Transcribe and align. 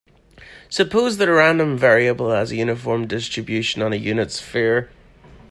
Suppose 0.67 1.17
that 1.17 1.27
a 1.29 1.33
random 1.33 1.77
variable 1.77 2.31
has 2.31 2.51
a 2.51 2.55
uniform 2.55 3.05
distribution 3.05 3.83
on 3.83 3.93
a 3.93 3.97
unit 3.97 4.31
sphere. 4.31 4.89